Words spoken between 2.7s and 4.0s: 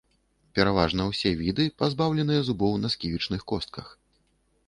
на сківічных костках.